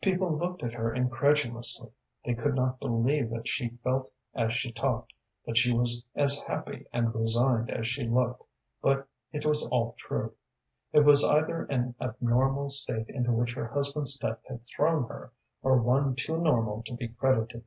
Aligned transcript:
People 0.00 0.34
looked 0.34 0.62
at 0.62 0.72
her 0.72 0.94
incredulously. 0.94 1.90
They 2.24 2.32
could 2.32 2.54
not 2.54 2.78
believe 2.80 3.28
that 3.28 3.46
she 3.46 3.76
felt 3.84 4.10
as 4.34 4.54
she 4.54 4.72
talked, 4.72 5.12
that 5.44 5.58
she 5.58 5.74
was 5.74 6.02
as 6.14 6.40
happy 6.40 6.86
and 6.94 7.14
resigned 7.14 7.70
as 7.70 7.86
she 7.86 8.08
looked, 8.08 8.42
but 8.80 9.06
it 9.32 9.44
was 9.44 9.66
all 9.66 9.94
true. 9.98 10.32
It 10.94 11.00
was 11.04 11.22
either 11.22 11.64
an 11.66 11.94
abnormal 12.00 12.70
state 12.70 13.10
into 13.10 13.32
which 13.32 13.52
her 13.52 13.66
husband's 13.68 14.16
death 14.16 14.40
had 14.48 14.64
thrown 14.64 15.08
her, 15.08 15.30
or 15.62 15.76
one 15.82 16.14
too 16.14 16.38
normal 16.40 16.82
to 16.84 16.94
be 16.94 17.08
credited. 17.08 17.62